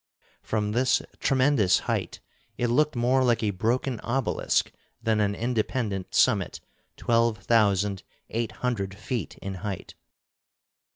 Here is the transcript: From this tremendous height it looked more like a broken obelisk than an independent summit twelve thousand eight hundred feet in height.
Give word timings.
From 0.41 0.71
this 0.71 1.03
tremendous 1.19 1.81
height 1.81 2.21
it 2.57 2.69
looked 2.69 2.95
more 2.95 3.23
like 3.23 3.43
a 3.43 3.51
broken 3.51 3.99
obelisk 3.99 4.71
than 5.03 5.19
an 5.19 5.35
independent 5.35 6.15
summit 6.15 6.59
twelve 6.97 7.37
thousand 7.43 8.01
eight 8.31 8.51
hundred 8.65 8.95
feet 8.97 9.37
in 9.43 9.53
height. 9.61 9.93